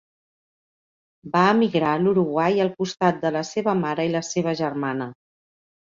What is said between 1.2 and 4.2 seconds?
Va emigrar a l'Uruguai al costat de la seva mare i de